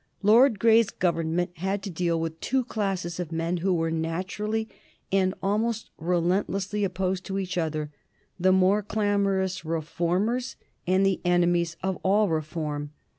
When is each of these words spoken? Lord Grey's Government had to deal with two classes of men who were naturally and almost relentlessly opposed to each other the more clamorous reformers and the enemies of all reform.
Lord 0.23 0.57
Grey's 0.57 0.89
Government 0.89 1.51
had 1.59 1.83
to 1.83 1.91
deal 1.91 2.19
with 2.19 2.39
two 2.39 2.63
classes 2.63 3.19
of 3.19 3.31
men 3.31 3.57
who 3.57 3.71
were 3.71 3.91
naturally 3.91 4.67
and 5.11 5.35
almost 5.43 5.91
relentlessly 5.99 6.83
opposed 6.83 7.23
to 7.25 7.37
each 7.37 7.55
other 7.55 7.91
the 8.39 8.51
more 8.51 8.81
clamorous 8.81 9.63
reformers 9.63 10.55
and 10.87 11.05
the 11.05 11.21
enemies 11.23 11.77
of 11.83 11.97
all 12.01 12.29
reform. 12.29 12.89